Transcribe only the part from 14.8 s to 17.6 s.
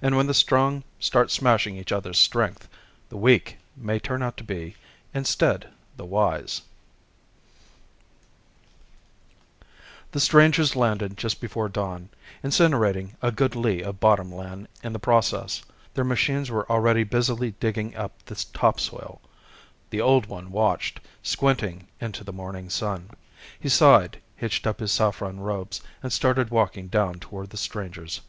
in the process. Their machines were already busily